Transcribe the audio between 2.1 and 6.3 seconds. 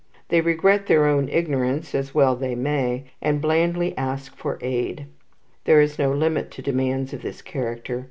well they may and blandly ask for aid. There is no